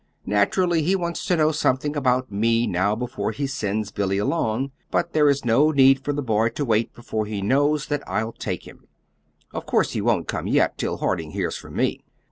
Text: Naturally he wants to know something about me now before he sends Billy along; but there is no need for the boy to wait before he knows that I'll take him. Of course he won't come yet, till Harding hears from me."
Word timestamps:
Naturally 0.25 0.81
he 0.81 0.95
wants 0.95 1.27
to 1.27 1.35
know 1.37 1.51
something 1.51 1.95
about 1.95 2.31
me 2.31 2.65
now 2.65 2.95
before 2.95 3.29
he 3.31 3.45
sends 3.45 3.91
Billy 3.91 4.17
along; 4.17 4.71
but 4.89 5.13
there 5.13 5.29
is 5.29 5.45
no 5.45 5.69
need 5.69 6.03
for 6.03 6.11
the 6.11 6.23
boy 6.23 6.49
to 6.49 6.65
wait 6.65 6.91
before 6.95 7.27
he 7.27 7.43
knows 7.43 7.85
that 7.85 8.01
I'll 8.09 8.31
take 8.33 8.67
him. 8.67 8.87
Of 9.53 9.67
course 9.67 9.91
he 9.91 10.01
won't 10.01 10.27
come 10.27 10.47
yet, 10.47 10.75
till 10.75 10.97
Harding 10.97 11.29
hears 11.33 11.55
from 11.55 11.75
me." 11.75 12.03